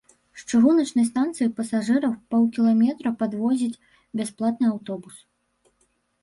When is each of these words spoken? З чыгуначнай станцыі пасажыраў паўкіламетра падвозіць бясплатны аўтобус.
З 0.41 0.45
чыгуначнай 0.51 1.05
станцыі 1.09 1.47
пасажыраў 1.59 2.13
паўкіламетра 2.31 3.09
падвозіць 3.21 3.81
бясплатны 4.23 4.65
аўтобус. 4.73 5.15